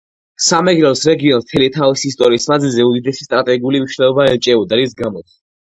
სამეგრელოს 0.43 1.03
რეგიონს 1.09 1.45
მთელი 1.49 1.67
თავისი 1.75 2.09
ისტორიის 2.13 2.49
მანძილზე 2.53 2.89
უდიდესი 2.89 3.29
სტრატეგიული 3.29 3.85
მნიშვნელობა 3.85 4.29
ენიჭებოდა, 4.33 4.81
რის 4.85 5.01
გამოც 5.05 5.41